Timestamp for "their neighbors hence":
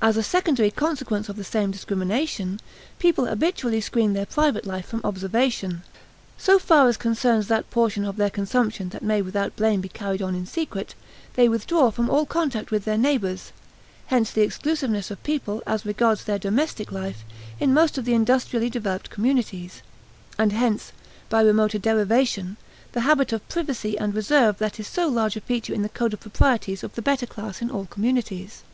12.84-14.32